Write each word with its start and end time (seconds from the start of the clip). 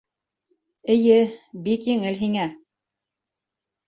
—Эйе, 0.93 1.17
бик 1.67 1.85
еңел 1.89 2.17
һиңә. 2.21 2.47